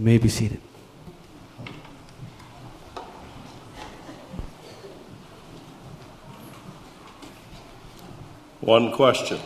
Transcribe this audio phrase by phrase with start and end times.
[0.00, 0.62] You may be seated.
[8.62, 9.38] One question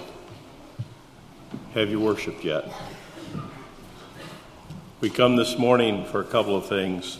[1.72, 2.72] Have you worshiped yet?
[5.00, 7.18] We come this morning for a couple of things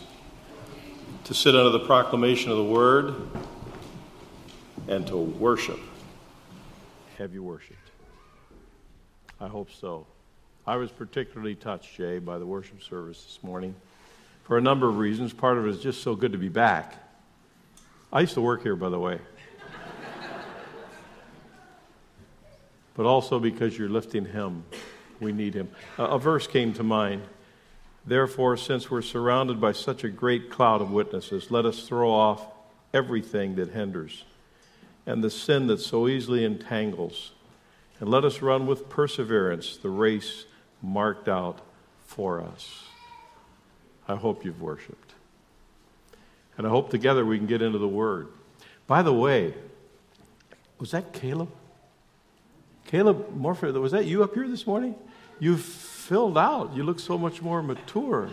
[1.25, 3.17] to sit under the proclamation of the word
[4.87, 5.81] and to worship.
[7.19, 7.91] Have you worshiped?
[9.41, 10.07] I hope so.
[10.67, 13.75] I was particularly touched, Jay, by the worship service this morning
[14.45, 15.35] for a number of reasons.
[15.35, 16.95] Part of it is just so good to be back.
[18.11, 19.19] I used to work here, by the way.
[22.95, 24.65] but also because you're lifting him.
[25.21, 25.69] We need him.
[25.99, 27.23] a verse came to mind.
[28.07, 32.47] Therefore, since we're surrounded by such a great cloud of witnesses, let us throw off
[32.95, 34.25] everything that hinders
[35.07, 37.33] and the sin that so easily entangles,
[38.01, 40.47] and let us run with perseverance the race
[40.85, 41.61] marked out
[42.07, 42.85] for us.
[44.07, 45.15] I hope you've worshiped.
[46.57, 48.29] And I hope together we can get into the Word.
[48.87, 49.55] By the way,
[50.79, 51.51] was that Caleb?
[52.87, 54.95] Caleb Morford, was that you up here this morning?
[55.41, 56.75] You filled out.
[56.75, 58.29] You look so much more mature.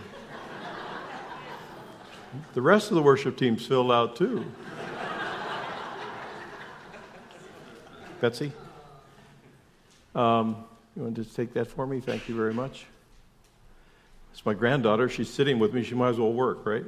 [2.53, 4.45] the rest of the worship team's filled out too.
[8.19, 8.51] Betsy?
[10.13, 11.99] Um, you want to take that for me?
[11.99, 12.85] Thank you very much.
[14.33, 15.09] It's my granddaughter.
[15.09, 15.83] She's sitting with me.
[15.83, 16.85] She might as well work, right?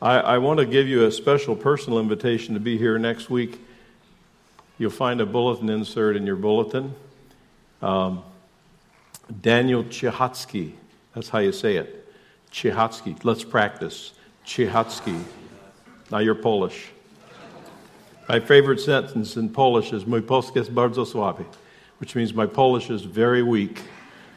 [0.00, 3.60] I, I want to give you a special personal invitation to be here next week.
[4.78, 6.94] You'll find a bulletin insert in your bulletin.
[7.80, 8.24] Um,
[9.40, 10.72] Daniel Chihatsky,
[11.14, 12.12] that's how you say it.
[12.50, 13.22] Chihatsky.
[13.24, 14.12] Let's practice.
[14.44, 15.22] Chihatsky.
[16.10, 16.88] Now you're Polish.
[18.32, 21.44] My favorite sentence in Polish is Mój polski jest bardzo słaby,
[22.00, 23.82] which means my Polish is very weak.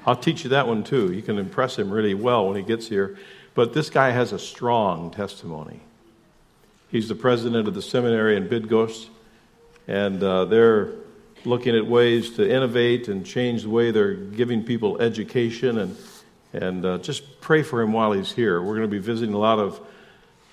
[0.06, 1.14] I'll teach you that one too.
[1.14, 3.16] You can impress him really well when he gets here.
[3.54, 5.80] But this guy has a strong testimony.
[6.92, 9.08] He's the president of the seminary in Bydgoszcz,
[9.88, 10.92] and uh, they're
[11.46, 15.78] looking at ways to innovate and change the way they're giving people education.
[15.78, 15.98] And,
[16.52, 18.62] and uh, just pray for him while he's here.
[18.62, 19.80] We're going to be visiting a lot of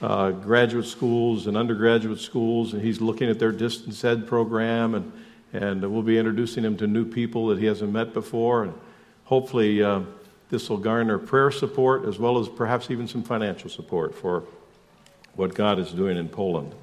[0.02, 5.12] uh, graduate schools and undergraduate schools, and he's looking at their distance ed program, and,
[5.52, 8.64] and we'll be introducing him to new people that he hasn't met before.
[8.64, 8.74] And
[9.24, 10.00] hopefully, uh,
[10.50, 14.42] this will garner prayer support as well as perhaps even some financial support for
[15.36, 16.74] what God is doing in Poland.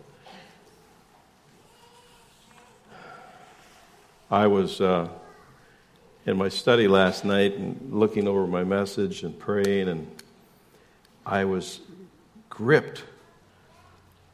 [4.32, 5.10] I was uh,
[6.26, 10.08] in my study last night and looking over my message and praying, and
[11.26, 11.82] I was
[12.60, 13.06] gripped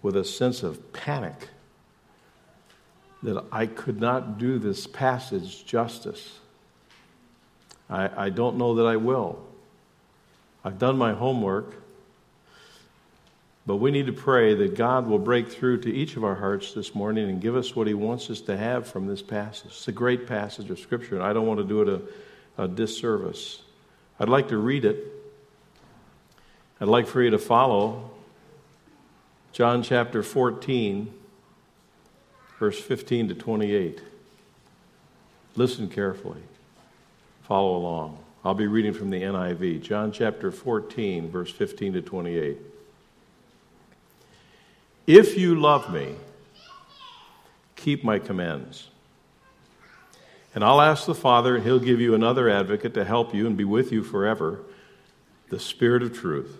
[0.01, 1.49] with a sense of panic
[3.21, 6.39] that I could not do this passage justice.
[7.87, 9.45] I, I don't know that I will.
[10.63, 11.75] I've done my homework.
[13.67, 16.73] But we need to pray that God will break through to each of our hearts
[16.73, 19.67] this morning and give us what He wants us to have from this passage.
[19.67, 21.89] It's a great passage of Scripture, and I don't want to do it
[22.57, 23.61] a, a disservice.
[24.19, 24.97] I'd like to read it.
[26.81, 28.11] I'd like for you to follow
[29.55, 31.13] John chapter 14,
[32.59, 34.01] verse 15 to 28.
[35.55, 36.41] Listen carefully.
[37.43, 38.17] Follow along.
[38.43, 39.81] I'll be reading from the NIV.
[39.81, 42.57] John chapter 14, verse 15 to 28.
[45.07, 46.15] If you love me,
[47.77, 48.89] keep my commands.
[50.53, 53.55] And I'll ask the Father, and he'll give you another advocate to help you and
[53.55, 54.59] be with you forever
[55.47, 56.59] the Spirit of truth.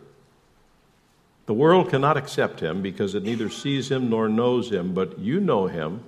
[1.46, 5.40] The world cannot accept him because it neither sees him nor knows him, but you
[5.40, 6.04] know him,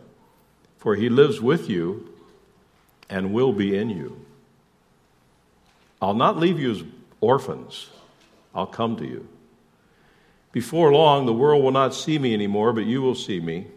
[0.78, 2.14] for he lives with you
[3.10, 4.26] and will be in you.
[6.02, 6.84] I'll not leave you as
[7.22, 7.90] orphans,
[8.54, 9.28] I'll come to you.
[10.52, 13.68] Before long, the world will not see me anymore, but you will see me.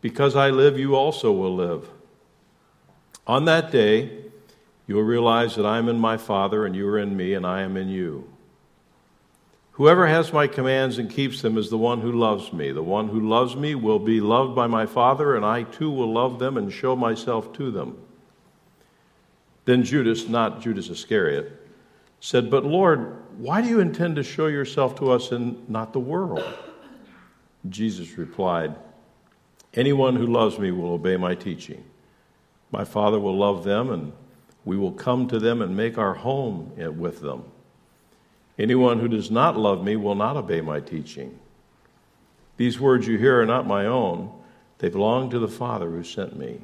[0.00, 1.88] Because I live, you also will live.
[3.26, 4.24] On that day,
[4.86, 7.46] you will realize that I am in my Father, and you are in me, and
[7.46, 8.33] I am in you.
[9.74, 12.70] Whoever has my commands and keeps them is the one who loves me.
[12.70, 16.12] The one who loves me will be loved by my Father, and I too will
[16.12, 17.98] love them and show myself to them.
[19.64, 21.60] Then Judas, not Judas Iscariot,
[22.20, 25.98] said, But Lord, why do you intend to show yourself to us and not the
[25.98, 26.44] world?
[27.68, 28.76] Jesus replied,
[29.72, 31.82] Anyone who loves me will obey my teaching.
[32.70, 34.12] My Father will love them, and
[34.64, 37.44] we will come to them and make our home with them.
[38.58, 41.38] Anyone who does not love me will not obey my teaching.
[42.56, 44.32] These words you hear are not my own,
[44.78, 46.60] they belong to the Father who sent me.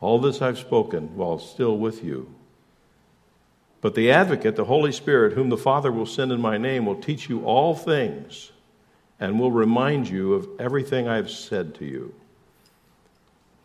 [0.00, 2.34] All this I've spoken while still with you
[3.80, 7.00] But the advocate, the Holy Spirit, whom the Father will send in my name, will
[7.00, 8.52] teach you all things
[9.20, 12.14] and will remind you of everything I've said to you.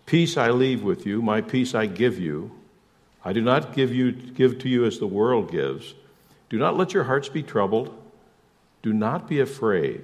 [0.05, 2.51] Peace I leave with you, my peace I give you.
[3.25, 5.95] I do not give you give to you as the world gives.
[6.51, 7.97] Do not let your hearts be troubled.
[8.83, 10.03] Do not be afraid.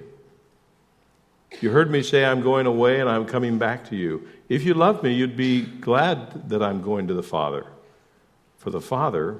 [1.60, 4.26] You heard me say I'm going away and I'm coming back to you.
[4.48, 7.66] If you love me, you'd be glad that I'm going to the Father.
[8.56, 9.36] For the Father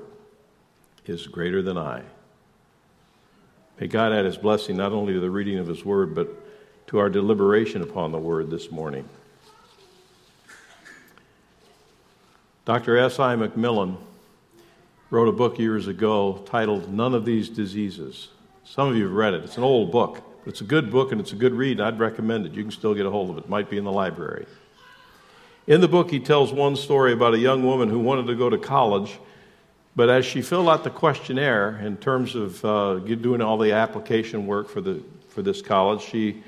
[1.06, 2.02] is greater than I.
[3.80, 6.28] May God add his blessing not only to the reading of his word, but
[6.88, 9.08] to our deliberation upon the word this morning.
[12.66, 12.98] Dr.
[12.98, 13.34] S.I.
[13.34, 13.96] McMillen
[15.10, 18.28] wrote a book years ago titled None of These Diseases.
[18.64, 19.44] Some of you have read it.
[19.44, 21.80] It's an old book, but it's a good book and it's a good read.
[21.80, 22.52] I'd recommend it.
[22.52, 23.44] You can still get a hold of it.
[23.44, 24.46] It might be in the library.
[25.66, 28.50] In the book, he tells one story about a young woman who wanted to go
[28.50, 29.18] to college
[29.98, 34.46] but as she filled out the questionnaire in terms of uh, doing all the application
[34.46, 36.40] work for, the, for this college, she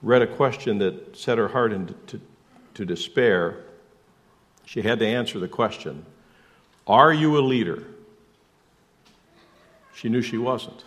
[0.00, 2.20] read a question that set her heart into to,
[2.74, 3.56] to despair.
[4.64, 6.06] She had to answer the question
[6.86, 7.82] Are you a leader?
[9.94, 10.84] She knew she wasn't.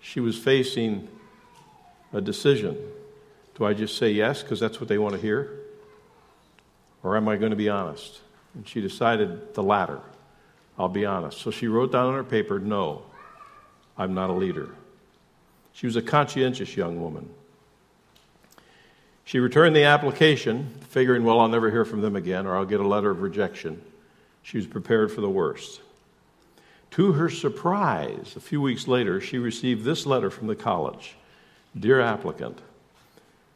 [0.00, 1.08] She was facing
[2.12, 2.78] a decision.
[3.56, 5.58] Do I just say yes because that's what they want to hear?
[7.02, 8.20] Or am I going to be honest?
[8.54, 10.00] And she decided the latter.
[10.78, 11.38] I'll be honest.
[11.38, 13.02] So she wrote down on her paper, No,
[13.98, 14.70] I'm not a leader.
[15.72, 17.28] She was a conscientious young woman.
[19.24, 22.80] She returned the application, figuring, well, I'll never hear from them again, or I'll get
[22.80, 23.80] a letter of rejection.
[24.42, 25.80] She was prepared for the worst.
[26.92, 31.16] To her surprise, a few weeks later, she received this letter from the college
[31.78, 32.58] Dear applicant,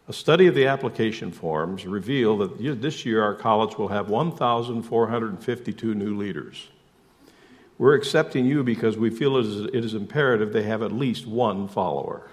[0.06, 5.94] a study of the application forms reveal that this year our college will have 1,452
[5.94, 6.69] new leaders.
[7.76, 12.28] We're accepting you because we feel it is imperative they have at least one follower.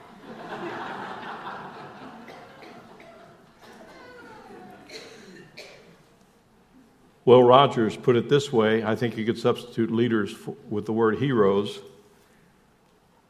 [7.23, 10.35] Will Rogers put it this way I think you could substitute leaders
[10.69, 11.79] with the word heroes.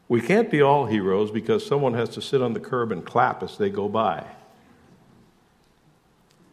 [0.07, 3.43] We can't be all heroes because someone has to sit on the curb and clap
[3.43, 4.25] as they go by.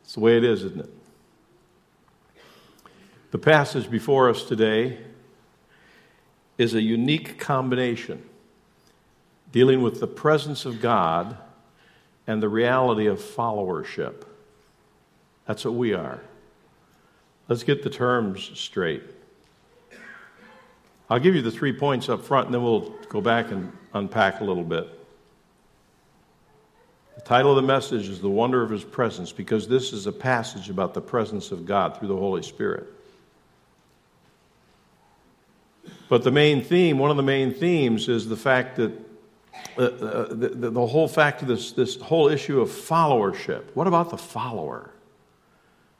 [0.04, 0.90] It's the way it is, isn't it?
[3.30, 4.98] The passage before us today
[6.56, 8.22] is a unique combination
[9.52, 11.36] dealing with the presence of God
[12.26, 14.24] and the reality of followership.
[15.46, 16.20] That's what we are.
[17.48, 19.02] Let's get the terms straight.
[21.08, 24.40] I'll give you the three points up front and then we'll go back and unpack
[24.40, 24.86] a little bit.
[27.16, 30.12] The title of the message is The Wonder of His Presence because this is a
[30.12, 32.86] passage about the presence of God through the Holy Spirit.
[36.10, 38.92] But the main theme, one of the main themes, is the fact that
[39.76, 43.64] uh, uh, the, the, the, whole fact of this, this whole issue of followership.
[43.74, 44.90] What about the follower?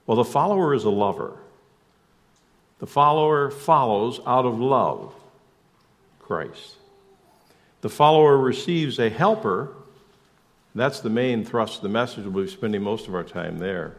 [0.08, 1.36] Well, the follower is a lover.
[2.78, 5.12] The follower follows out of love
[6.18, 6.76] Christ.
[7.82, 9.68] The follower receives a helper.
[10.74, 12.24] That's the main thrust of the message.
[12.24, 13.96] We'll be spending most of our time there.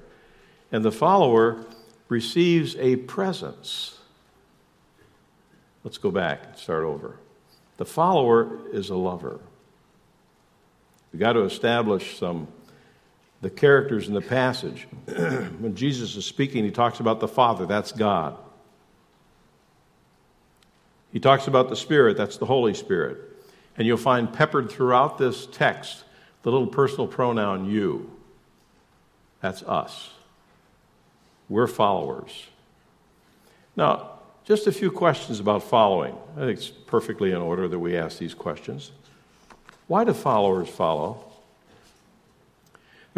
[0.72, 1.64] And the follower
[2.08, 4.00] receives a presence.
[5.84, 7.18] Let's go back and start over.
[7.78, 9.39] The follower is a lover.
[11.13, 12.48] We've got to establish some
[13.41, 14.88] the characters in the passage.
[15.05, 18.38] when Jesus is speaking, he talks about the Father, that's God.
[21.12, 23.17] He talks about the Spirit, that's the Holy Spirit.
[23.77, 26.03] And you'll find peppered throughout this text
[26.43, 28.12] the little personal pronoun you.
[29.41, 30.10] That's us.
[31.48, 32.48] We're followers.
[33.75, 36.15] Now, just a few questions about following.
[36.36, 38.91] I think it's perfectly in order that we ask these questions.
[39.88, 41.28] Why do followers follow?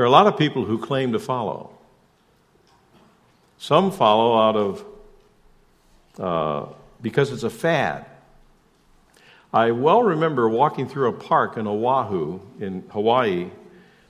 [0.01, 1.69] There are a lot of people who claim to follow.
[3.59, 4.85] Some follow out of
[6.17, 8.07] uh, because it's a fad.
[9.53, 13.51] I well remember walking through a park in Oahu, in Hawaii,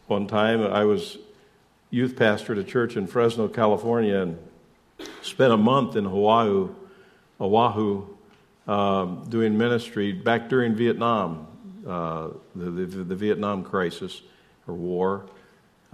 [0.08, 0.66] one time.
[0.66, 1.18] I was
[1.90, 4.40] youth pastor at a church in Fresno, California, and
[5.22, 6.70] spent a month in Hawaii
[7.42, 8.08] Oahu
[8.66, 11.48] um, doing ministry back during Vietnam,
[11.86, 14.22] uh, the, the, the, Vietnam crisis
[14.70, 15.26] or war.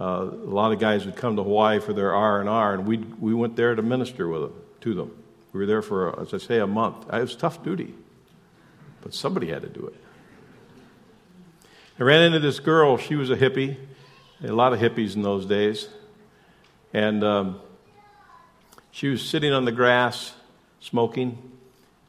[0.00, 2.86] Uh, a lot of guys would come to Hawaii for their R and R, and
[2.86, 5.24] we we went there to minister with them, to them.
[5.52, 7.06] We were there for, as I say, a month.
[7.12, 7.94] It was tough duty,
[9.00, 9.94] but somebody had to do it.
[11.98, 12.96] I ran into this girl.
[12.96, 13.76] She was a hippie.
[14.44, 15.88] A lot of hippies in those days,
[16.92, 17.60] and um,
[18.92, 20.32] she was sitting on the grass
[20.80, 21.38] smoking,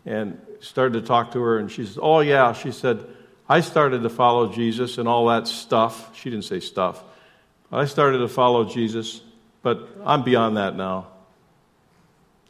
[0.06, 2.54] and started to talk to her, and she said, Oh, yeah.
[2.54, 3.06] She said,
[3.48, 6.16] I started to follow Jesus and all that stuff.
[6.16, 7.04] She didn't say stuff.
[7.72, 9.22] I started to follow Jesus,
[9.62, 11.08] but I'm beyond that now.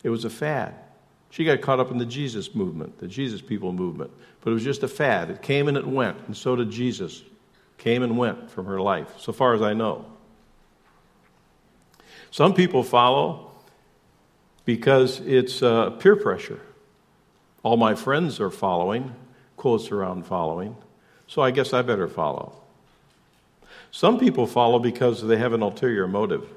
[0.03, 0.75] It was a fad.
[1.29, 4.11] She got caught up in the Jesus movement, the Jesus people movement.
[4.41, 5.29] But it was just a fad.
[5.29, 7.23] It came and it went, and so did Jesus.
[7.77, 10.05] Came and went from her life, so far as I know.
[12.31, 13.51] Some people follow
[14.65, 16.61] because it's uh, peer pressure.
[17.63, 19.13] All my friends are following,
[19.57, 20.75] quotes around following,
[21.27, 22.58] so I guess I better follow.
[23.91, 26.47] Some people follow because they have an ulterior motive.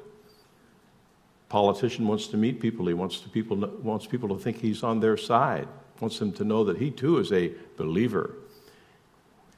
[1.49, 2.87] Politician wants to meet people.
[2.87, 5.69] He wants to people wants people to think he's on their side.
[6.01, 8.35] Wants them to know that he too is a believer.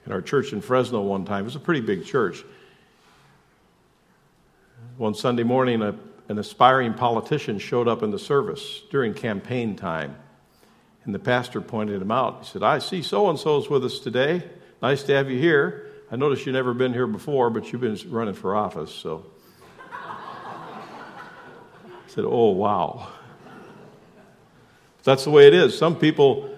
[0.06, 2.44] In our church in Fresno one time, it was a pretty big church.
[4.96, 5.94] One Sunday morning, a,
[6.28, 10.16] an aspiring politician showed up in the service during campaign time.
[11.04, 12.44] And the pastor pointed him out.
[12.44, 14.42] He said, I see so and so's with us today.
[14.82, 15.90] Nice to have you here.
[16.10, 19.24] I noticed you've never been here before, but you've been running for office, so.
[19.90, 20.86] I
[22.06, 23.08] said, Oh, wow.
[25.02, 25.76] That's the way it is.
[25.76, 26.50] Some people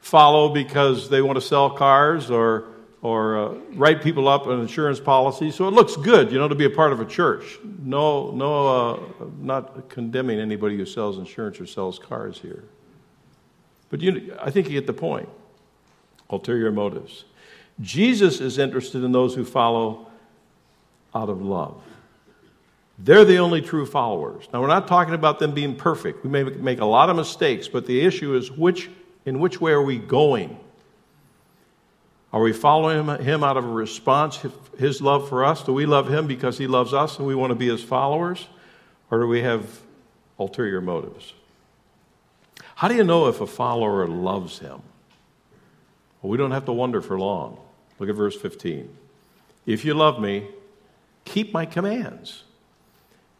[0.00, 2.68] follow because they want to sell cars or,
[3.00, 5.50] or uh, write people up an insurance policy.
[5.50, 7.58] So it looks good, you know, to be a part of a church.
[7.64, 9.00] No, no, uh,
[9.40, 12.64] not condemning anybody who sells insurance or sells cars here.
[13.90, 15.28] But you, I think you get the point.
[16.30, 17.24] Ulterior motives.
[17.80, 20.08] Jesus is interested in those who follow
[21.14, 21.80] out of love.
[22.98, 24.48] They're the only true followers.
[24.52, 26.24] Now, we're not talking about them being perfect.
[26.24, 28.90] We may make a lot of mistakes, but the issue is which,
[29.24, 30.58] in which way are we going?
[32.32, 34.44] Are we following him out of a response,
[34.78, 35.62] his love for us?
[35.62, 38.46] Do we love him because he loves us and we want to be his followers?
[39.10, 39.80] Or do we have
[40.38, 41.32] ulterior motives?
[42.74, 44.82] How do you know if a follower loves him?
[46.20, 47.58] Well, we don't have to wonder for long.
[47.98, 48.88] Look at verse 15.
[49.66, 50.46] If you love me,
[51.24, 52.44] keep my commands.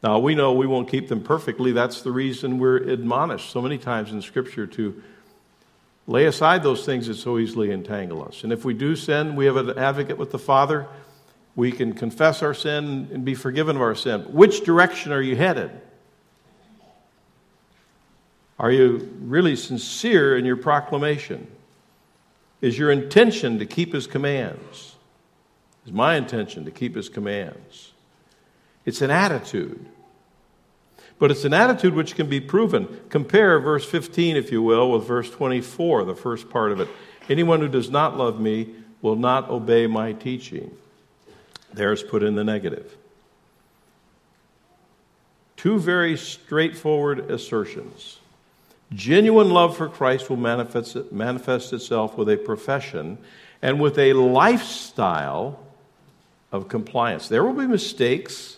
[0.03, 1.73] Now, we know we won't keep them perfectly.
[1.73, 5.03] That's the reason we're admonished so many times in Scripture to
[6.07, 8.45] lay aside those things that so easily entangle us.
[8.45, 10.87] And if we do sin, we have an advocate with the Father.
[11.57, 14.23] We can confess our sin and be forgiven of our sin.
[14.33, 15.71] Which direction are you headed?
[18.59, 21.47] Are you really sincere in your proclamation?
[22.61, 24.97] Is your intention to keep his commands?
[25.87, 27.93] Is my intention to keep his commands?
[28.85, 29.87] It's an attitude.
[31.19, 33.00] But it's an attitude which can be proven.
[33.09, 36.88] Compare verse 15, if you will, with verse 24, the first part of it.
[37.29, 40.71] Anyone who does not love me will not obey my teaching.
[41.73, 42.97] There's put in the negative.
[45.57, 48.21] Two very straightforward assertions.
[48.92, 53.18] Genuine love for Christ will manifest, manifest itself with a profession
[53.61, 55.59] and with a lifestyle
[56.50, 57.28] of compliance.
[57.28, 58.57] There will be mistakes,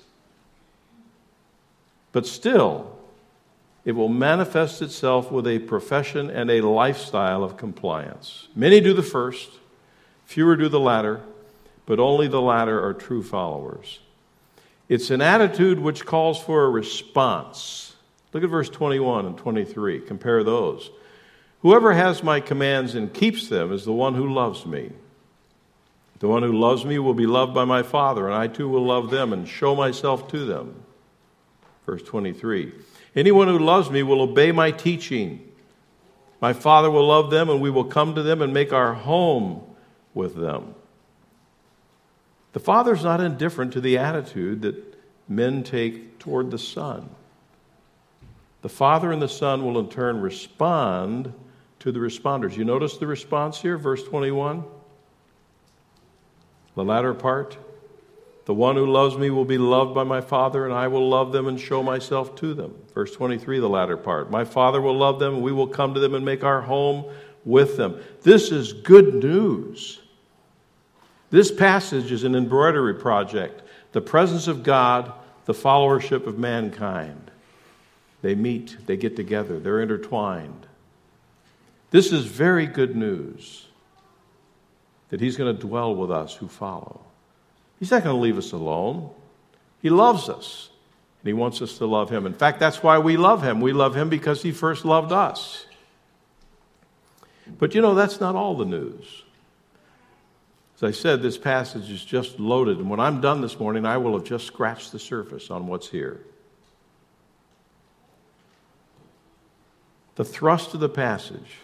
[2.13, 2.97] but still,
[3.85, 8.49] it will manifest itself with a profession and a lifestyle of compliance.
[8.55, 9.51] Many do the first,
[10.27, 11.23] fewer do the latter,
[11.87, 13.99] but only the latter are true followers.
[14.89, 17.90] It's an attitude which calls for a response
[18.33, 20.01] Look at verse 21 and 23.
[20.01, 20.91] Compare those.
[21.63, 24.93] Whoever has my commands and keeps them is the one who loves me.
[26.21, 28.85] The one who loves me will be loved by my Father, and I too will
[28.85, 30.83] love them and show myself to them.
[31.87, 32.73] Verse 23.
[33.17, 35.47] Anyone who loves me will obey my teaching.
[36.41, 39.63] My Father will love them, and we will come to them and make our home
[40.15, 40.75] with them.
[42.53, 47.09] The Father's not indifferent to the attitude that men take toward the Son.
[48.63, 51.33] The Father and the Son will in turn respond
[51.81, 52.57] to the responders.
[52.57, 54.65] You notice the response here, verse 21?
[56.75, 57.57] The latter part.
[58.45, 61.33] The one who loves me will be loved by my Father, and I will love
[61.33, 62.75] them and show myself to them.
[62.95, 64.31] Verse 23, the latter part.
[64.31, 67.05] My Father will love them, and we will come to them and make our home
[67.45, 68.01] with them.
[68.23, 70.01] This is good news.
[71.31, 73.63] This passage is an embroidery project
[73.93, 75.13] the presence of God,
[75.47, 77.30] the followership of mankind.
[78.23, 80.67] They meet, they get together, they're intertwined.
[81.91, 83.67] This is very good news
[85.09, 87.01] that He's going to dwell with us who follow.
[87.79, 89.11] He's not going to leave us alone.
[89.83, 90.71] He loves us,
[91.21, 92.27] and He wants us to love Him.
[92.27, 93.61] In fact, that's why we love Him.
[93.61, 95.67] We love Him because He first loved us.
[97.59, 99.25] But you know, that's not all the news.
[100.77, 103.97] As I said, this passage is just loaded, and when I'm done this morning, I
[103.97, 106.21] will have just scratched the surface on what's here.
[110.21, 111.61] The thrust of the passage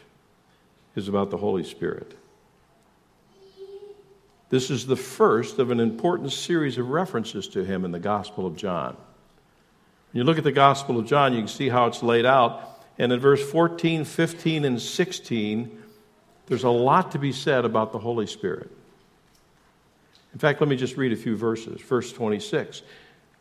[0.94, 2.16] is about the Holy Spirit.
[4.48, 8.46] This is the first of an important series of references to him in the Gospel
[8.46, 8.96] of John.
[10.10, 12.82] When you look at the Gospel of John, you can see how it's laid out.
[12.96, 15.82] And in verse 14, 15, and 16,
[16.46, 18.70] there's a lot to be said about the Holy Spirit.
[20.32, 21.82] In fact, let me just read a few verses.
[21.82, 22.80] Verse 26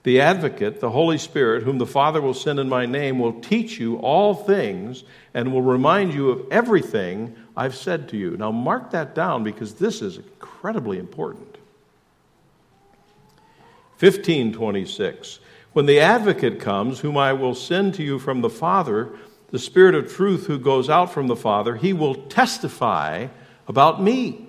[0.06, 3.80] The advocate, the Holy Spirit, whom the Father will send in my name, will teach
[3.80, 8.38] you all things and will remind you of everything I've said to you.
[8.38, 11.58] Now, mark that down because this is incredibly important.
[13.98, 15.40] 1526
[15.74, 19.10] When the advocate comes, whom I will send to you from the Father,
[19.50, 23.26] the Spirit of truth who goes out from the Father, he will testify
[23.68, 24.48] about me.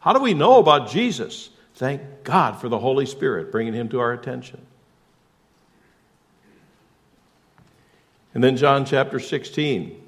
[0.00, 1.50] How do we know about Jesus?
[1.74, 4.64] Thank God for the Holy Spirit bringing him to our attention.
[8.32, 10.00] And then John chapter 16,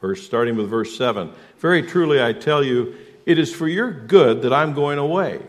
[0.00, 1.32] verse starting with verse 7.
[1.58, 2.94] Very truly I tell you,
[3.26, 5.40] it is for your good that I'm going away.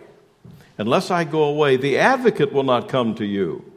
[0.77, 3.71] Unless I go away, the advocate will not come to you.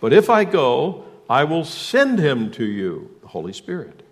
[0.00, 4.02] But if I go, I will send him to you, the Holy Spirit.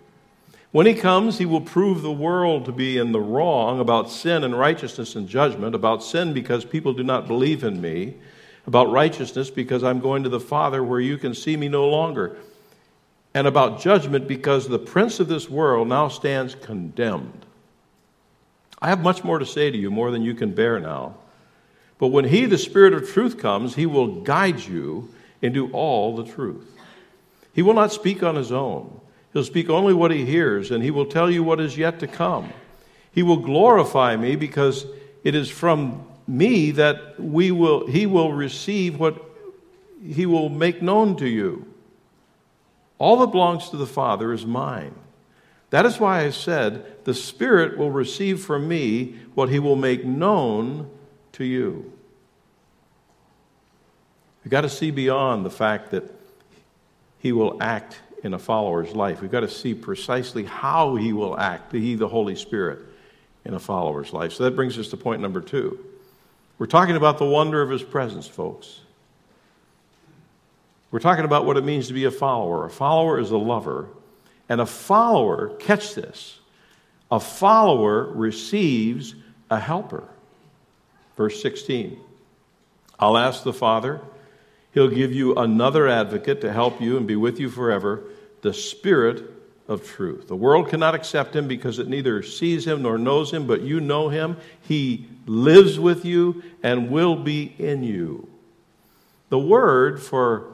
[0.75, 4.43] When he comes, he will prove the world to be in the wrong about sin
[4.43, 8.15] and righteousness and judgment, about sin because people do not believe in me,
[8.67, 12.35] about righteousness because I'm going to the Father where you can see me no longer,
[13.33, 17.45] and about judgment because the prince of this world now stands condemned.
[18.81, 21.15] I have much more to say to you, more than you can bear now.
[21.99, 25.07] But when he, the Spirit of truth, comes, he will guide you
[25.41, 26.69] into all the truth.
[27.53, 28.99] He will not speak on his own.
[29.35, 32.07] He'll speak only what he hears, and he will tell you what is yet to
[32.07, 32.53] come.
[33.11, 34.85] He will glorify me because
[35.25, 39.21] it is from me that we will, he will receive what
[40.01, 41.67] he will make known to you.
[42.97, 44.95] All that belongs to the Father is mine.
[45.69, 50.05] That is why I said, The Spirit will receive from me what he will make
[50.05, 50.89] known
[51.33, 51.91] to you.
[54.45, 56.09] You've got to see beyond the fact that
[57.19, 59.21] he will act in a follower's life.
[59.21, 62.79] We've got to see precisely how he will act, he, the Holy Spirit,
[63.45, 64.33] in a follower's life.
[64.33, 65.77] So that brings us to point number two.
[66.57, 68.79] We're talking about the wonder of his presence, folks.
[70.89, 72.65] We're talking about what it means to be a follower.
[72.65, 73.89] A follower is a lover,
[74.49, 76.39] and a follower, catch this,
[77.11, 79.13] a follower receives
[79.51, 80.03] a helper.
[81.15, 81.99] Verse 16
[82.99, 84.01] I'll ask the Father,
[84.73, 88.03] He'll give you another advocate to help you and be with you forever
[88.45, 89.23] the Spirit
[89.67, 90.27] of truth.
[90.27, 93.79] The world cannot accept him because it neither sees him nor knows him, but you
[93.81, 94.37] know him.
[94.61, 98.29] He lives with you and will be in you.
[99.29, 100.45] The word for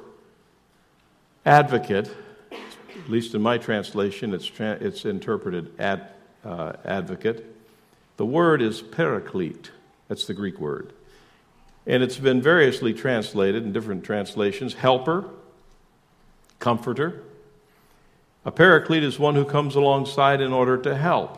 [1.45, 2.10] advocate,
[2.54, 6.08] at least in my translation, it's, tra- it's interpreted ad,
[6.45, 7.45] uh, advocate.
[8.15, 9.69] The word is paraclete.
[10.08, 10.93] That's the Greek word.
[11.86, 15.25] And it's been variously translated in different translations helper,
[16.60, 17.23] comforter,
[18.43, 21.38] a paraclete is one who comes alongside in order to help.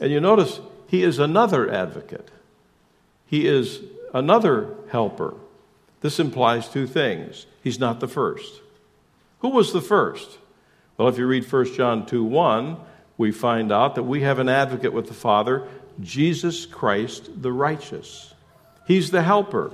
[0.00, 2.30] And you notice he is another advocate,
[3.26, 3.80] he is
[4.12, 5.34] another helper.
[6.00, 7.46] This implies two things.
[7.62, 8.60] He's not the first.
[9.38, 10.38] Who was the first?
[10.96, 12.76] Well, if you read 1 John 2 1,
[13.16, 15.68] we find out that we have an advocate with the Father,
[16.00, 18.34] Jesus Christ the righteous.
[18.86, 19.72] He's the helper.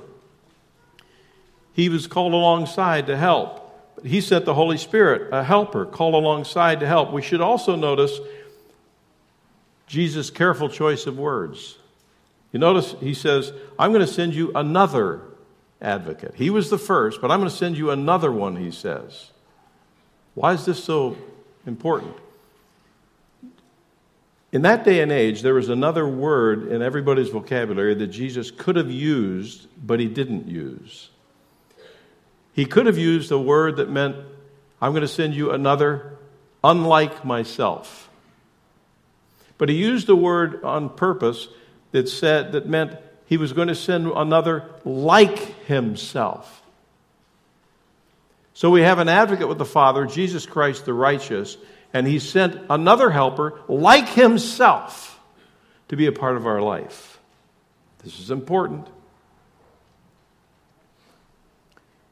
[1.72, 3.57] He was called alongside to help.
[4.04, 7.12] He sent the Holy Spirit, a helper, called alongside to help.
[7.12, 8.18] We should also notice
[9.86, 11.78] Jesus' careful choice of words.
[12.52, 15.22] You notice he says, I'm going to send you another
[15.80, 16.34] advocate.
[16.34, 19.30] He was the first, but I'm going to send you another one, he says.
[20.34, 21.16] Why is this so
[21.66, 22.14] important?
[24.50, 28.76] In that day and age, there was another word in everybody's vocabulary that Jesus could
[28.76, 31.10] have used, but he didn't use.
[32.58, 34.16] He could have used a word that meant,
[34.82, 36.18] I'm going to send you another
[36.64, 38.10] unlike myself.
[39.58, 41.46] But he used a word on purpose
[41.92, 46.60] that said that meant he was going to send another like himself.
[48.54, 51.56] So we have an advocate with the Father, Jesus Christ the righteous,
[51.92, 55.20] and he sent another helper like himself
[55.90, 57.20] to be a part of our life.
[58.02, 58.88] This is important.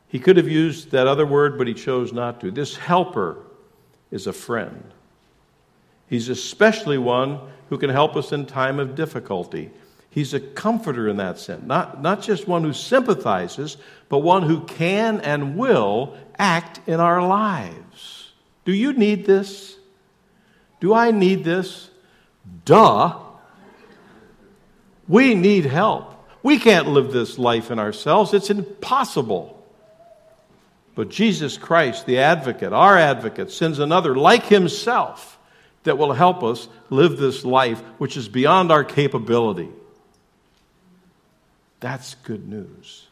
[0.09, 2.51] He could have used that other word, but he chose not to.
[2.51, 3.38] This helper
[4.11, 4.85] is a friend.
[6.09, 9.71] He's especially one who can help us in time of difficulty.
[10.11, 13.77] He's a comforter in that sense, not, not just one who sympathizes,
[14.09, 18.31] but one who can and will act in our lives.
[18.64, 19.77] Do you need this?
[20.81, 21.90] Do I need this?
[22.64, 23.19] Duh.
[25.09, 26.12] We need help.
[26.42, 29.56] We can't live this life in ourselves, it's impossible.
[30.97, 35.39] But Jesus Christ, the advocate, our advocate, sends another like himself
[35.85, 39.69] that will help us live this life which is beyond our capability.
[41.81, 43.07] That's good news.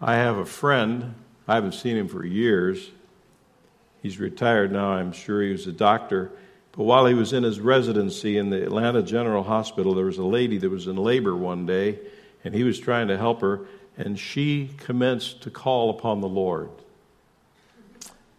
[0.00, 1.14] I have a friend,
[1.46, 2.90] I haven't seen him for years.
[4.00, 6.30] He's retired now, I'm sure he was a doctor.
[6.72, 10.24] But while he was in his residency in the Atlanta General Hospital, there was a
[10.24, 11.98] lady that was in labor one day,
[12.44, 16.70] and he was trying to help her, and she commenced to call upon the Lord.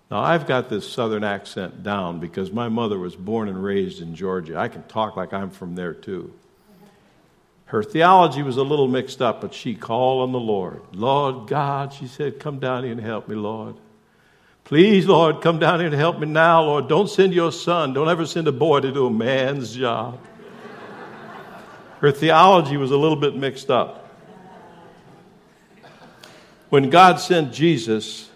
[0.09, 4.15] Now, I've got this southern accent down because my mother was born and raised in
[4.15, 4.57] Georgia.
[4.57, 6.33] I can talk like I'm from there too.
[7.65, 10.81] Her theology was a little mixed up, but she called on the Lord.
[10.91, 13.75] Lord God, she said, come down here and help me, Lord.
[14.63, 16.87] Please, Lord, come down here and help me now, Lord.
[16.87, 17.93] Don't send your son.
[17.93, 20.19] Don't ever send a boy to do a man's job.
[21.99, 24.07] Her theology was a little bit mixed up.
[26.69, 28.29] When God sent Jesus,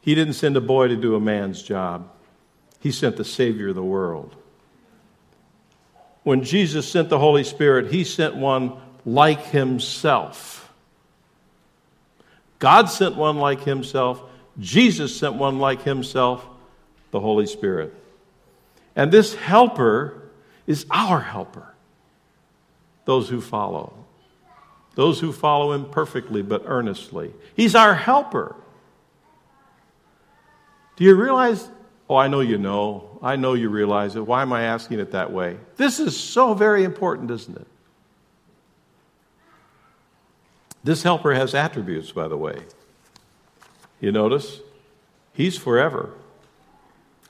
[0.00, 2.10] He didn't send a boy to do a man's job,
[2.80, 4.36] He sent the Savior of the world
[6.22, 10.72] when Jesus sent the Holy Spirit, he sent one like himself.
[12.58, 14.22] God sent one like himself.
[14.58, 16.46] Jesus sent one like himself,
[17.10, 17.92] the Holy Spirit.
[18.94, 20.21] And this helper
[20.66, 21.74] is our helper,
[23.04, 23.92] those who follow.
[24.94, 27.32] Those who follow him perfectly but earnestly.
[27.56, 28.54] He's our helper.
[30.96, 31.66] Do you realize
[32.12, 33.18] Oh, I know you know.
[33.22, 34.26] I know you realize it.
[34.26, 35.56] Why am I asking it that way?
[35.78, 37.66] This is so very important, isn't it?
[40.84, 42.58] This helper has attributes, by the way.
[43.98, 44.60] You notice?
[45.32, 46.10] He's forever.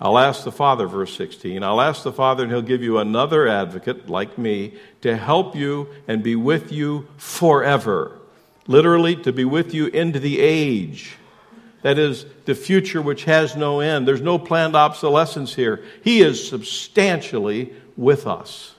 [0.02, 1.62] I'll ask the Father, verse 16.
[1.62, 5.90] I'll ask the Father, and He'll give you another advocate, like me, to help you
[6.08, 8.18] and be with you forever.
[8.66, 11.18] Literally, to be with you into the age.
[11.82, 14.08] That is the future which has no end.
[14.08, 15.84] There's no planned obsolescence here.
[16.02, 18.74] He is substantially with us.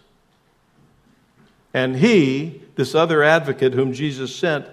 [1.74, 4.66] And He, this other advocate whom Jesus sent,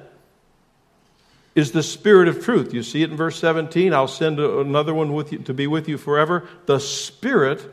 [1.55, 2.73] is the Spirit of truth.
[2.73, 3.93] You see it in verse 17.
[3.93, 6.49] I'll send another one with you, to be with you forever.
[6.67, 7.65] The Spirit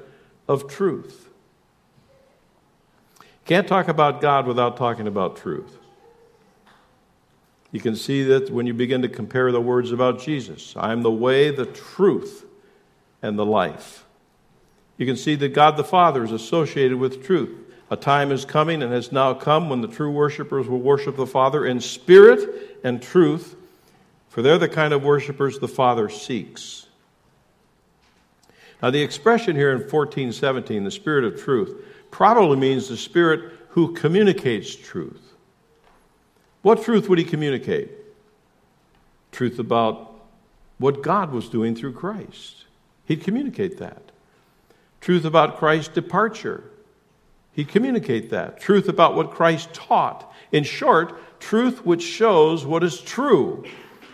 [0.48, 1.30] of truth.
[3.46, 5.78] Can't talk about God without talking about truth.
[7.72, 11.02] You can see that when you begin to compare the words about Jesus I am
[11.02, 12.46] the way, the truth,
[13.22, 14.06] and the life.
[14.98, 17.56] You can see that God the Father is associated with truth.
[17.90, 21.28] A time is coming and has now come when the true worshipers will worship the
[21.28, 23.56] Father in spirit and truth,
[24.30, 26.88] for they're the kind of worshipers the Father seeks.
[28.82, 33.94] Now, the expression here in 1417, the Spirit of truth, probably means the Spirit who
[33.94, 35.34] communicates truth.
[36.62, 37.92] What truth would he communicate?
[39.32, 40.16] Truth about
[40.78, 42.66] what God was doing through Christ.
[43.06, 44.12] He'd communicate that.
[45.02, 46.64] Truth about Christ's departure.
[47.54, 48.60] He'd communicate that.
[48.60, 50.32] Truth about what Christ taught.
[50.52, 53.66] In short, truth which shows what is true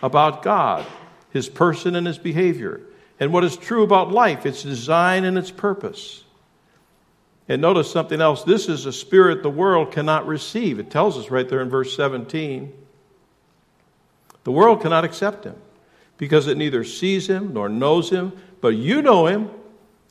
[0.04, 0.84] about God,
[1.30, 2.82] his person and his behavior,
[3.18, 6.22] and what is true about life, its design and its purpose.
[7.48, 8.44] And notice something else.
[8.44, 10.78] This is a spirit the world cannot receive.
[10.78, 12.70] It tells us right there in verse 17.
[14.44, 15.56] The world cannot accept him
[16.18, 19.48] because it neither sees him nor knows him, but you know him,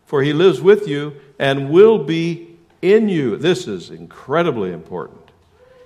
[0.08, 3.38] for he lives with you and will be in you.
[3.38, 5.22] This is incredibly important.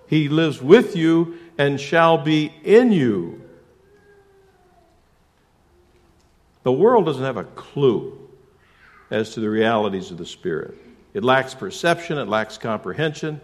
[0.07, 3.41] He lives with you and shall be in you.
[6.67, 8.19] The world doesn't have a clue
[9.10, 10.77] as to the realities of the Spirit.
[11.13, 13.39] It lacks perception, it lacks comprehension.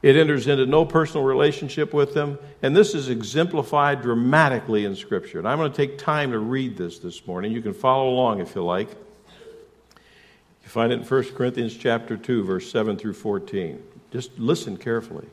[0.00, 2.38] It enters into no personal relationship with them.
[2.62, 5.40] And this is exemplified dramatically in Scripture.
[5.40, 7.50] And I'm going to take time to read this this morning.
[7.50, 8.90] You can follow along if you like.
[8.92, 13.82] You find it in 1 Corinthians chapter 2, verse 7 through 14.
[14.12, 15.26] Just listen carefully.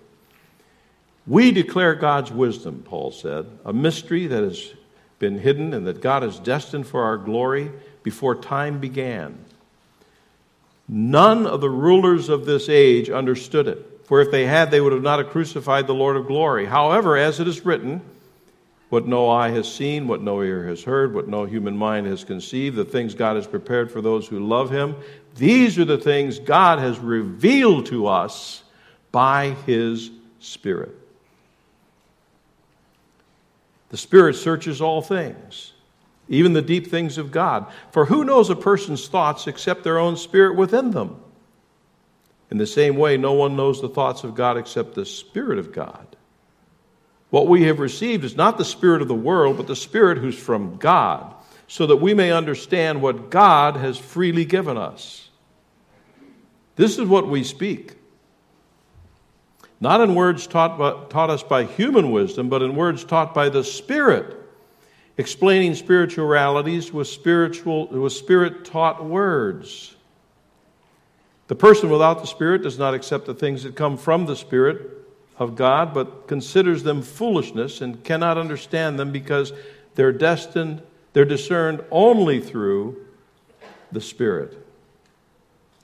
[1.28, 4.74] We declare God's wisdom, Paul said, a mystery that has
[5.22, 7.72] been hidden and that God is destined for our glory
[8.04, 9.38] before time began.
[10.90, 14.02] None of the rulers of this age understood it.
[14.04, 16.66] For if they had, they would have not crucified the Lord of glory.
[16.66, 18.02] However, as it is written,
[18.90, 22.26] what no eye has seen, what no ear has heard, what no human mind has
[22.26, 24.98] conceived, the things God has prepared for those who love Him,
[25.36, 28.64] these are the things God has revealed to us
[29.14, 31.01] by His Spirit.
[33.92, 35.74] The Spirit searches all things,
[36.30, 37.72] even the deep things of God.
[37.92, 41.22] For who knows a person's thoughts except their own spirit within them?
[42.50, 45.74] In the same way, no one knows the thoughts of God except the Spirit of
[45.74, 46.08] God.
[47.32, 50.40] What we have received is not the Spirit of the world, but the Spirit who's
[50.40, 51.34] from God,
[51.68, 55.30] so that we may understand what God has freely given us.
[56.78, 57.96] This is what we speak.
[59.82, 63.50] Not in words taught, by, taught us by human wisdom, but in words taught by
[63.50, 64.38] the Spirit,
[65.18, 69.96] explaining spiritualities with, spiritual, with spirit taught words.
[71.48, 74.90] The person without the Spirit does not accept the things that come from the Spirit
[75.38, 79.52] of God, but considers them foolishness and cannot understand them because
[79.96, 83.04] they're destined, they're discerned only through
[83.92, 84.64] the Spirit.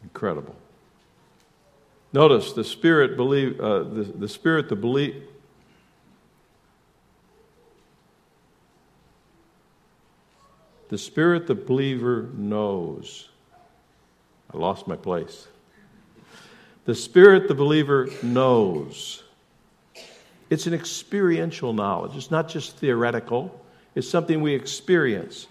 [0.04, 0.56] Incredible.
[2.14, 5.24] Notice the Spirit believe uh, the, the Spirit the believe.
[10.90, 13.30] The Spirit the believer knows.
[14.54, 15.48] I lost my place.
[16.86, 19.24] The Spirit, the believer, knows.
[20.50, 22.16] It's an experiential knowledge.
[22.16, 23.60] It's not just theoretical,
[23.94, 25.48] it's something we experience.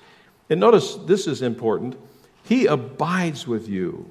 [0.48, 1.96] And notice this is important.
[2.44, 4.08] He abides with you,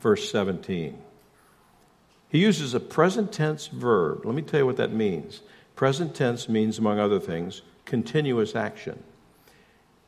[0.00, 1.03] verse 17.
[2.34, 4.26] He uses a present tense verb.
[4.26, 5.42] Let me tell you what that means.
[5.76, 9.02] Present tense means, among other things, continuous action.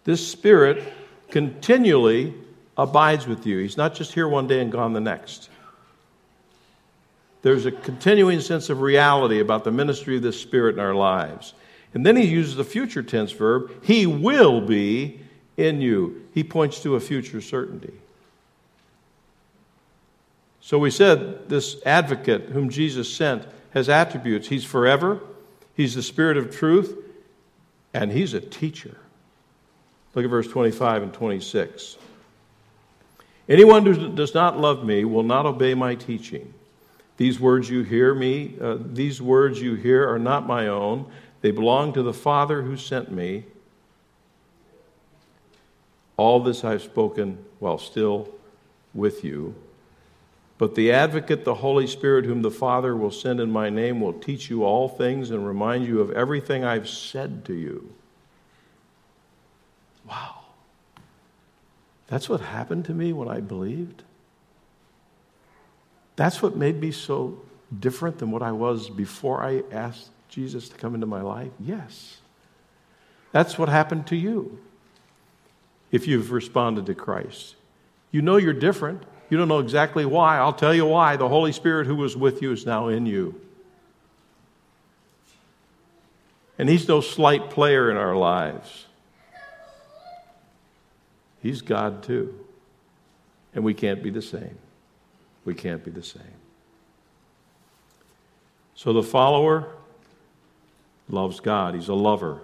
[0.04, 0.82] This Spirit
[1.30, 2.34] continually
[2.76, 3.58] abides with you.
[3.58, 5.50] He's not just here one day and gone the next
[7.46, 11.54] there's a continuing sense of reality about the ministry of the Spirit in our lives.
[11.94, 15.20] And then he uses the future tense verb, He will be
[15.56, 16.26] in you.
[16.34, 17.92] He points to a future certainty.
[20.66, 24.48] So we said this advocate whom Jesus sent has attributes.
[24.48, 25.20] He's forever,
[25.76, 26.92] he's the Spirit of truth,
[27.94, 28.96] and he's a teacher.
[30.12, 31.98] Look at verse 25 and 26.
[33.48, 36.52] Anyone who does not love me will not obey my teaching.
[37.16, 41.08] These words you hear me, uh, these words you hear are not my own.
[41.42, 43.44] They belong to the Father who sent me.
[46.16, 48.34] All this I've spoken while still
[48.92, 49.54] with you.
[50.58, 54.14] But the advocate, the Holy Spirit, whom the Father will send in my name, will
[54.14, 57.92] teach you all things and remind you of everything I've said to you.
[60.08, 60.40] Wow.
[62.06, 64.02] That's what happened to me when I believed.
[66.14, 67.38] That's what made me so
[67.78, 71.50] different than what I was before I asked Jesus to come into my life?
[71.60, 72.18] Yes.
[73.32, 74.58] That's what happened to you
[75.90, 77.56] if you've responded to Christ.
[78.10, 79.02] You know you're different.
[79.28, 80.38] You don't know exactly why.
[80.38, 81.16] I'll tell you why.
[81.16, 83.40] The Holy Spirit who was with you is now in you.
[86.58, 88.86] And He's no slight player in our lives.
[91.42, 92.38] He's God too.
[93.54, 94.58] And we can't be the same
[95.46, 96.22] we can't be the same.
[98.74, 99.68] So the follower
[101.08, 102.40] loves God, he's a lover.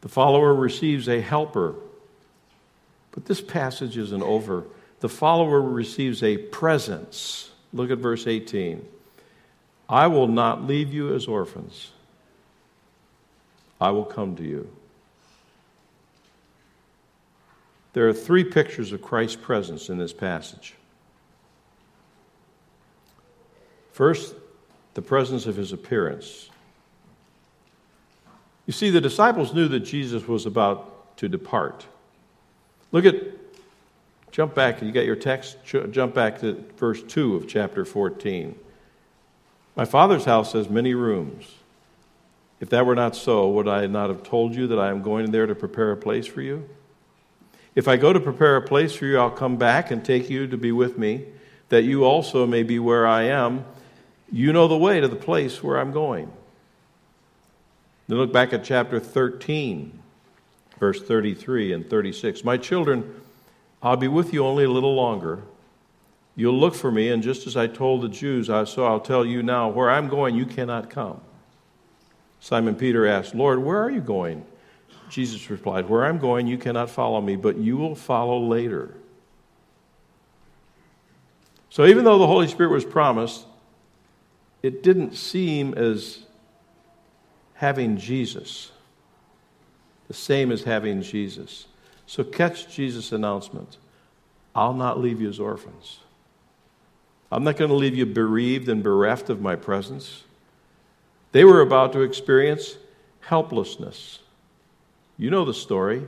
[0.00, 1.74] The follower receives a helper.
[3.12, 4.64] But this passage isn't over.
[5.00, 7.50] The follower receives a presence.
[7.72, 8.86] Look at verse 18.
[9.88, 11.90] I will not leave you as orphans.
[13.80, 14.70] I will come to you.
[17.92, 20.74] There are three pictures of Christ's presence in this passage.
[23.92, 24.34] First,
[24.94, 26.50] the presence of his appearance.
[28.66, 31.86] You see, the disciples knew that Jesus was about to depart.
[32.92, 33.14] Look at,
[34.30, 38.58] jump back, you got your text, jump back to verse 2 of chapter 14.
[39.76, 41.46] My Father's house has many rooms.
[42.60, 45.30] If that were not so, would I not have told you that I am going
[45.30, 46.68] there to prepare a place for you?
[47.74, 50.46] If I go to prepare a place for you, I'll come back and take you
[50.46, 51.26] to be with me,
[51.68, 53.64] that you also may be where I am
[54.32, 56.30] you know the way to the place where I'm going.
[58.06, 59.98] Then look back at chapter 13,
[60.78, 62.44] verse 33 and 36.
[62.44, 63.19] My children,
[63.82, 65.42] I'll be with you only a little longer.
[66.36, 69.42] You'll look for me, and just as I told the Jews, so I'll tell you
[69.42, 71.20] now, where I'm going, you cannot come.
[72.40, 74.44] Simon Peter asked, Lord, where are you going?
[75.10, 78.94] Jesus replied, Where I'm going, you cannot follow me, but you will follow later.
[81.68, 83.44] So even though the Holy Spirit was promised,
[84.62, 86.24] it didn't seem as
[87.54, 88.72] having Jesus,
[90.08, 91.66] the same as having Jesus.
[92.10, 93.76] So catch Jesus' announcement
[94.52, 96.00] I'll not leave you as orphans.
[97.30, 100.24] I'm not going to leave you bereaved and bereft of my presence.
[101.30, 102.78] They were about to experience
[103.20, 104.18] helplessness.
[105.18, 106.04] You know the story.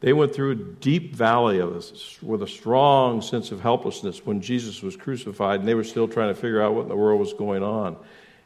[0.00, 1.82] They went through a deep valley of a,
[2.26, 6.28] with a strong sense of helplessness when Jesus was crucified, and they were still trying
[6.28, 7.96] to figure out what in the world was going on.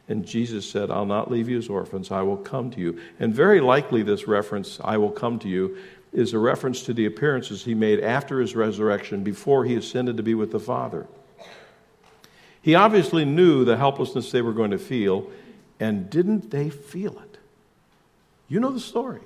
[0.09, 3.01] And Jesus said, I'll not leave you as orphans, I will come to you.
[3.19, 5.77] And very likely, this reference, I will come to you,
[6.13, 10.23] is a reference to the appearances he made after his resurrection, before he ascended to
[10.23, 11.07] be with the Father.
[12.61, 15.29] He obviously knew the helplessness they were going to feel,
[15.79, 17.37] and didn't they feel it?
[18.47, 19.21] You know the story.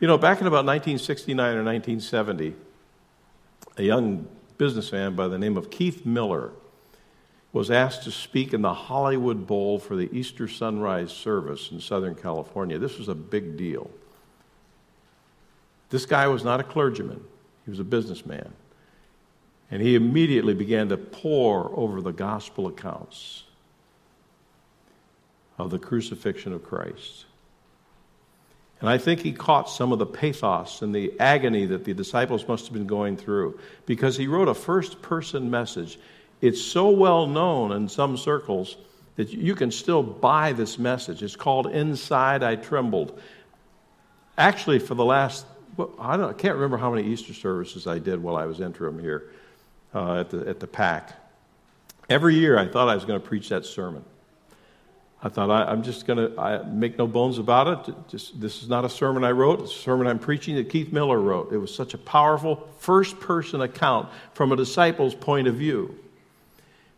[0.00, 2.54] You know, back in about 1969 or 1970,
[3.76, 6.52] a young businessman by the name of Keith Miller
[7.52, 12.14] was asked to speak in the Hollywood Bowl for the Easter sunrise service in Southern
[12.14, 12.78] California.
[12.78, 13.90] This was a big deal.
[15.90, 17.22] This guy was not a clergyman,
[17.64, 18.52] he was a businessman.
[19.70, 23.44] And he immediately began to pore over the gospel accounts
[25.58, 27.26] of the crucifixion of Christ.
[28.80, 32.46] And I think he caught some of the pathos and the agony that the disciples
[32.46, 35.98] must have been going through because he wrote a first person message.
[36.40, 38.76] It's so well known in some circles
[39.16, 41.24] that you can still buy this message.
[41.24, 43.20] It's called Inside I Trembled.
[44.36, 45.44] Actually, for the last,
[45.78, 48.60] well, I, don't, I can't remember how many Easter services I did while I was
[48.60, 49.30] interim here
[49.94, 51.12] uh, at, the, at the PAC.
[52.10, 54.04] Every year I thought I was going to preach that sermon.
[55.22, 57.94] I thought, I, am just going to make no bones about it.
[58.08, 60.92] Just, this is not a sermon I wrote, it's a sermon I'm preaching that Keith
[60.92, 61.52] Miller wrote.
[61.52, 65.96] It was such a powerful first person account from a disciple's point of view.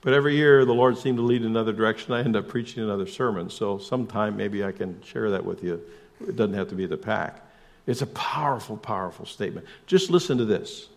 [0.00, 2.14] But every year, the Lord seemed to lead in another direction.
[2.14, 3.50] I end up preaching another sermon.
[3.50, 5.82] So sometime maybe I can share that with you.
[6.26, 7.42] It doesn't have to be the PAC.
[7.86, 9.66] It's a powerful, powerful statement.
[9.86, 10.88] Just listen to this.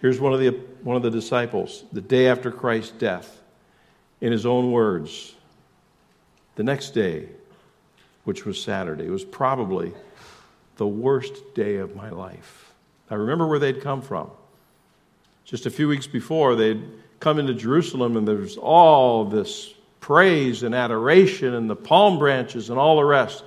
[0.00, 0.50] Here's one of the,
[0.82, 3.40] one of the disciples, the day after Christ's death,
[4.20, 5.34] in his own words.
[6.54, 7.28] The next day,
[8.24, 9.92] which was Saturday, was probably
[10.76, 12.72] the worst day of my life.
[13.10, 14.30] I remember where they'd come from.
[15.44, 16.84] Just a few weeks before, they'd
[17.20, 22.70] come into Jerusalem, and there was all this praise and adoration, and the palm branches,
[22.70, 23.44] and all the rest,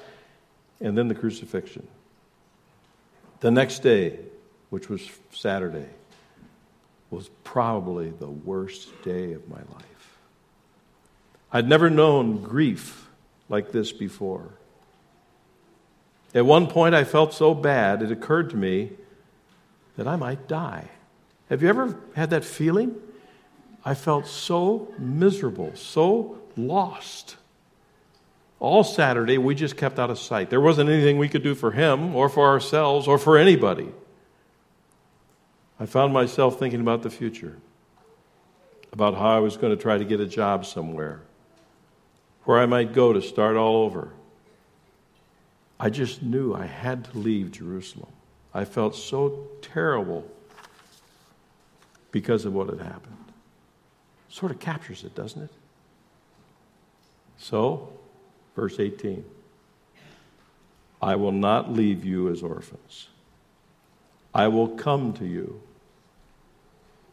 [0.81, 1.87] and then the crucifixion.
[3.41, 4.19] The next day,
[4.69, 5.89] which was Saturday,
[7.09, 10.17] was probably the worst day of my life.
[11.51, 13.09] I'd never known grief
[13.49, 14.47] like this before.
[16.33, 18.91] At one point, I felt so bad, it occurred to me
[19.97, 20.89] that I might die.
[21.49, 22.95] Have you ever had that feeling?
[23.83, 27.37] I felt so miserable, so lost.
[28.61, 30.51] All Saturday, we just kept out of sight.
[30.51, 33.89] There wasn't anything we could do for him or for ourselves or for anybody.
[35.79, 37.57] I found myself thinking about the future,
[38.93, 41.21] about how I was going to try to get a job somewhere
[42.43, 44.13] where I might go to start all over.
[45.79, 48.11] I just knew I had to leave Jerusalem.
[48.53, 50.29] I felt so terrible
[52.11, 53.17] because of what had happened.
[54.29, 55.51] Sort of captures it, doesn't it?
[57.39, 57.93] So,
[58.55, 59.23] verse 18
[61.01, 63.07] I will not leave you as orphans,
[64.33, 65.61] I will come to you.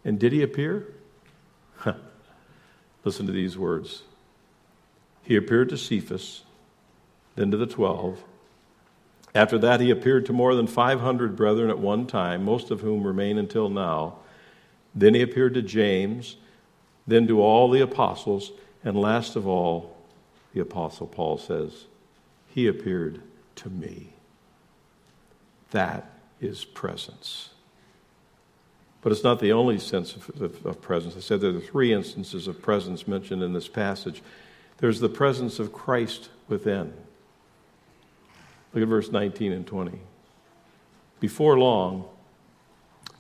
[0.05, 0.87] And did he appear?
[3.05, 4.03] Listen to these words
[5.29, 6.43] he appeared to Cephas,
[7.37, 8.25] then to the twelve.
[9.35, 13.07] After that, he appeared to more than 500 brethren at one time, most of whom
[13.07, 14.17] remain until now.
[14.95, 16.37] Then he appeared to James,
[17.07, 19.98] then to all the apostles, and last of all,
[20.59, 21.85] the apostle Paul says,
[22.49, 23.23] he appeared
[23.55, 24.13] to me.
[25.71, 27.51] That is presence.
[29.01, 31.17] But it's not the only sense of, of, of presence.
[31.17, 34.21] I said there are three instances of presence mentioned in this passage.
[34.79, 36.93] There's the presence of Christ within.
[38.75, 40.01] Look at verse 19 and 20.
[41.21, 42.05] Before long,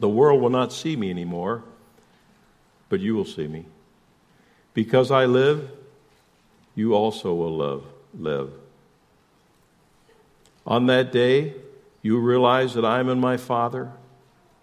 [0.01, 1.63] the world will not see me anymore,
[2.89, 3.67] but you will see me.
[4.75, 5.71] Because I live,
[6.79, 7.85] you also will love,
[8.17, 8.53] live.
[10.65, 11.55] On that day,
[12.03, 13.91] you realize that I am in my Father,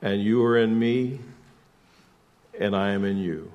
[0.01, 1.20] and you are in me,
[2.57, 3.51] and I am in you.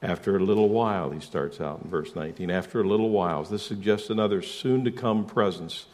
[0.00, 2.50] After a little while, he starts out in verse 19.
[2.50, 5.86] After a little while, this suggests another soon to come presence.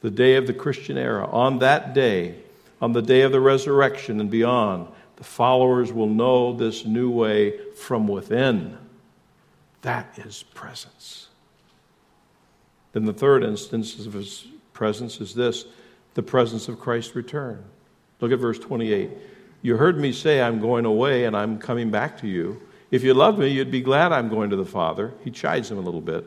[0.00, 1.26] The day of the Christian era.
[1.26, 2.36] On that day,
[2.80, 4.86] on the day of the resurrection and beyond,
[5.16, 8.78] the followers will know this new way from within.
[9.84, 11.28] That is presence.
[12.92, 15.66] Then the third instance of his presence is this
[16.14, 17.62] the presence of Christ's return.
[18.20, 19.10] Look at verse 28.
[19.60, 22.62] You heard me say, I'm going away and I'm coming back to you.
[22.90, 25.12] If you loved me, you'd be glad I'm going to the Father.
[25.22, 26.24] He chides him a little bit.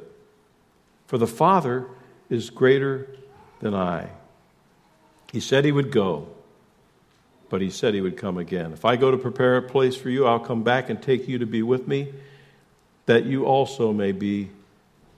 [1.07, 1.87] For the Father
[2.29, 3.07] is greater
[3.59, 4.09] than I.
[5.31, 6.27] He said he would go,
[7.49, 8.71] but he said he would come again.
[8.71, 11.39] If I go to prepare a place for you, I'll come back and take you
[11.39, 12.13] to be with me,
[13.07, 14.49] that you also may be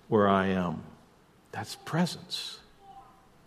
[0.08, 0.82] where I am.
[1.52, 2.60] That's presence.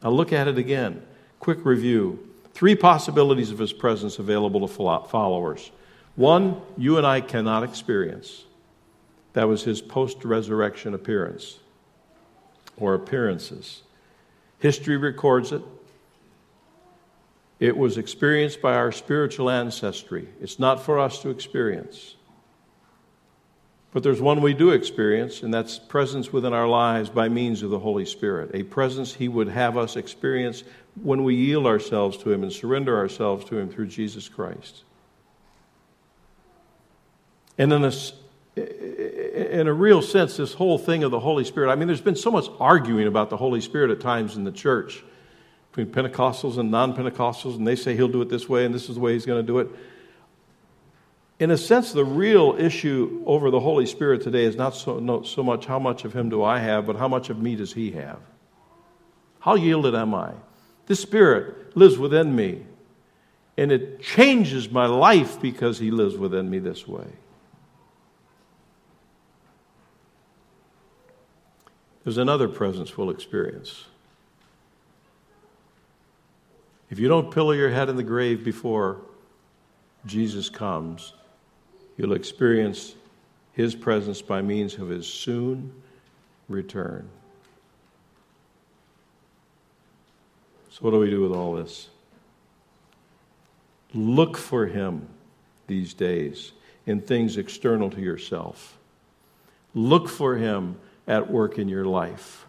[0.03, 1.03] Now look at it again.
[1.41, 2.29] Quick review.
[2.53, 5.71] Three possibilities of his presence available to followers.
[6.17, 8.45] One, you and I cannot experience.
[9.33, 11.59] That was his post resurrection appearance
[12.77, 13.83] or appearances.
[14.59, 15.63] History records it.
[17.59, 20.29] It was experienced by our spiritual ancestry.
[20.41, 22.17] It's not for us to experience.
[23.93, 27.71] But there's one we do experience, and that's presence within our lives by means of
[27.71, 28.51] the Holy Spirit.
[28.55, 30.65] A presence He would have us experience
[31.03, 34.85] when we yield ourselves to Him and surrender ourselves to Him through Jesus Christ.
[37.59, 37.93] And in a,
[38.57, 42.17] in a real sense, this whole thing of the Holy Spirit, I mean, there's been
[42.17, 45.05] so much arguing about the Holy Spirit at times in the church
[45.71, 48.89] between Pentecostals and non Pentecostals, and they say He'll do it this way and this
[48.89, 49.69] is the way He's going to do it
[51.43, 55.25] in a sense, the real issue over the Holy Spirit today is not so, no,
[55.25, 57.73] so much how much of Him do I have, but how much of me does
[57.73, 58.21] He have?
[59.41, 60.35] How yielded am I?
[60.87, 62.65] This Spirit lives within me,
[63.57, 67.09] and it changes my life because He lives within me this way.
[72.05, 73.87] There's another presence we'll experience.
[76.89, 79.01] If you don't pillow your head in the grave before
[80.07, 81.15] Jesus comes,
[82.03, 82.97] You'll experience
[83.53, 85.73] His presence by means of His soon
[86.49, 87.09] return.
[90.71, 91.91] So, what do we do with all this?
[93.95, 95.07] Look for Him
[95.69, 96.51] these days
[96.87, 98.77] in things external to yourself.
[99.73, 102.47] Look for Him at work in your life.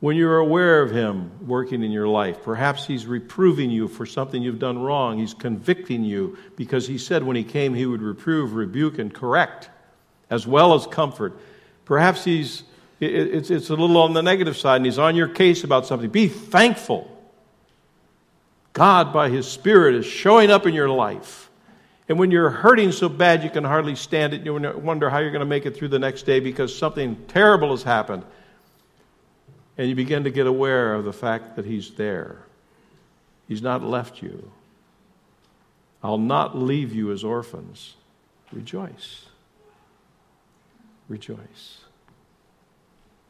[0.00, 4.40] When you're aware of Him working in your life, perhaps He's reproving you for something
[4.40, 5.18] you've done wrong.
[5.18, 9.70] He's convicting you because He said when He came, He would reprove, rebuke, and correct,
[10.30, 11.38] as well as comfort.
[11.84, 12.62] Perhaps He's
[13.00, 16.10] it's, it's a little on the negative side and He's on your case about something.
[16.10, 17.14] Be thankful.
[18.72, 21.50] God, by His Spirit, is showing up in your life.
[22.08, 25.30] And when you're hurting so bad you can hardly stand it, you wonder how you're
[25.30, 28.24] going to make it through the next day because something terrible has happened
[29.78, 32.42] and you begin to get aware of the fact that He's there.
[33.46, 34.50] He's not left you.
[36.02, 37.94] I'll not leave you as orphans.
[38.52, 39.26] Rejoice.
[41.08, 41.78] Rejoice.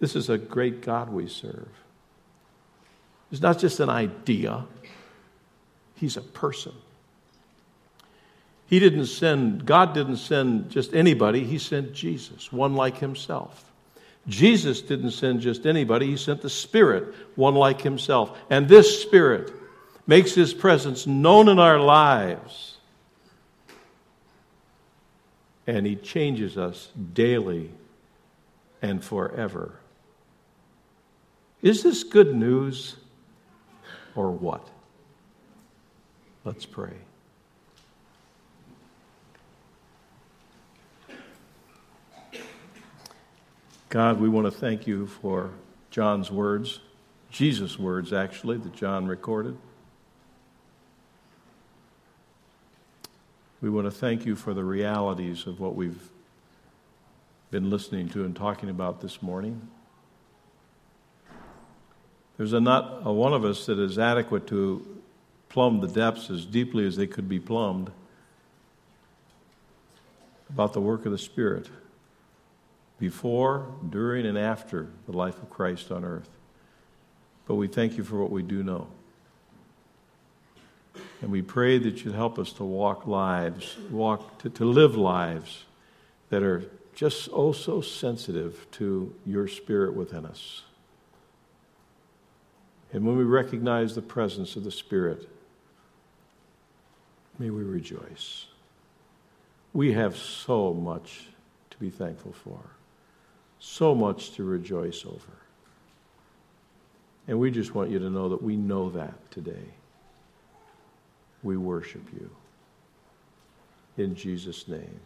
[0.01, 1.69] This is a great God we serve.
[3.31, 4.65] It's not just an idea,
[5.95, 6.73] He's a person.
[8.67, 13.68] He didn't send, God didn't send just anybody, He sent Jesus, one like Himself.
[14.29, 18.37] Jesus didn't send just anybody, He sent the Spirit, one like Himself.
[18.51, 19.53] And this Spirit
[20.07, 22.77] makes His presence known in our lives.
[25.67, 27.71] And He changes us daily
[28.83, 29.75] and forever.
[31.63, 32.97] Is this good news
[34.15, 34.67] or what?
[36.45, 36.95] Let's pray.
[43.91, 45.51] God, we want to thank you for
[45.91, 46.81] John's words,
[47.31, 49.57] Jesus' words, actually, that John recorded.
[53.63, 56.11] We want to thank you for the realities of what we've
[57.51, 59.67] been listening to and talking about this morning.
[62.37, 65.01] There's a not a one of us that is adequate to
[65.49, 67.91] plumb the depths as deeply as they could be plumbed
[70.51, 71.71] about the work of the Spirit
[72.99, 76.29] before, during, and after the life of Christ on earth.
[77.47, 78.89] But we thank you for what we do know.
[81.23, 85.65] And we pray that you'd help us to walk lives, walk to, to live lives
[86.31, 90.63] that are just oh so sensitive to your spirit within us.
[92.93, 95.29] And when we recognize the presence of the Spirit,
[97.39, 98.47] may we rejoice.
[99.73, 101.29] We have so much
[101.71, 102.78] to be thankful for
[103.59, 105.33] so much to rejoice over.
[107.27, 109.75] And we just want you to know that we know that today.
[111.43, 112.31] We worship you.
[113.97, 115.01] In Jesus' name,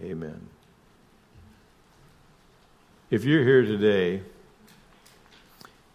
[0.00, 0.48] amen.
[3.10, 4.22] If you're here today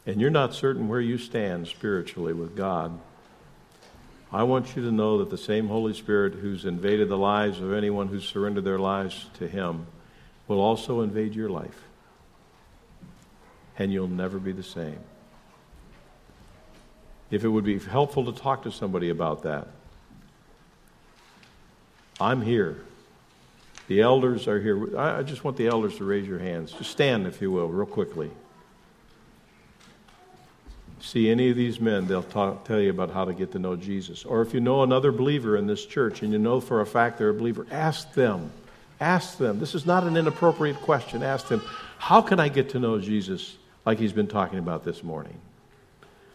[0.05, 2.99] and you're not certain where you stand spiritually with God,
[4.31, 7.73] I want you to know that the same Holy Spirit who's invaded the lives of
[7.73, 9.87] anyone who's surrendered their lives to Him
[10.47, 11.83] will also invade your life.
[13.79, 14.99] and you'll never be the same.
[17.29, 19.67] If it would be helpful to talk to somebody about that,
[22.19, 22.81] I'm here.
[23.87, 24.97] The elders are here.
[24.97, 26.71] I just want the elders to raise your hands.
[26.71, 28.31] Just stand, if you will, real quickly.
[30.99, 33.75] See any of these men, they'll talk, tell you about how to get to know
[33.75, 34.25] Jesus.
[34.25, 37.19] Or if you know another believer in this church and you know for a fact
[37.19, 38.51] they're a believer, ask them.
[38.99, 39.59] Ask them.
[39.59, 41.21] This is not an inappropriate question.
[41.23, 41.61] Ask them,
[41.97, 45.39] how can I get to know Jesus like he's been talking about this morning?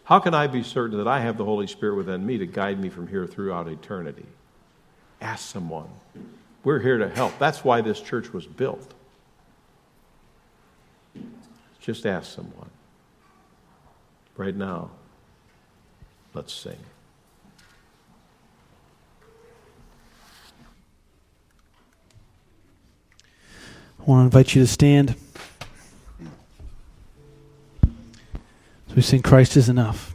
[0.05, 2.79] How can I be certain that I have the Holy Spirit within me to guide
[2.79, 4.25] me from here throughout eternity?
[5.21, 5.87] Ask someone.
[6.63, 7.37] We're here to help.
[7.39, 8.93] That's why this church was built.
[11.79, 12.69] Just ask someone.
[14.37, 14.91] Right now,
[16.33, 16.77] let's sing.
[24.03, 25.15] I want to invite you to stand.
[27.81, 30.12] So we sing Christ is enough.